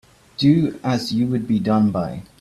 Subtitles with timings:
[0.39, 2.23] Do as you would be done by.